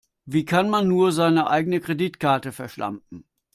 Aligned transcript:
Wie 0.25 0.45
kann 0.45 0.67
man 0.71 0.87
nur 0.87 1.11
seine 1.11 1.47
eigene 1.47 1.79
Kreditkarte 1.79 2.51
verschlampen? 2.51 3.23